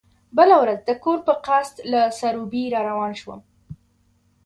بله 0.37 0.55
ورځ 0.63 0.79
د 0.85 0.91
کور 1.03 1.19
په 1.27 1.33
قصد 1.47 1.75
له 1.91 2.01
سروبي 2.19 2.63
را 2.73 2.81
روان 2.89 3.11
شوم. 3.21 3.39